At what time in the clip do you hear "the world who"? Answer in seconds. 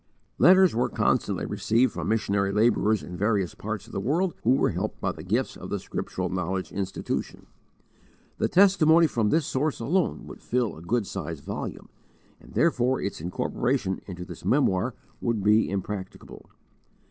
3.91-4.55